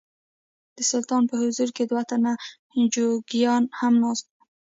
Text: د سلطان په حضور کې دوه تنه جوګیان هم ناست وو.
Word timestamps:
د 0.75 0.77
سلطان 0.91 1.23
په 1.29 1.35
حضور 1.41 1.69
کې 1.75 1.83
دوه 1.89 2.03
تنه 2.09 2.31
جوګیان 2.93 3.63
هم 3.79 3.93
ناست 4.03 4.25
وو. 4.31 4.41